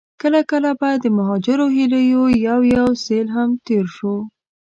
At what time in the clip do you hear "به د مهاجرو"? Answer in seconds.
0.79-1.65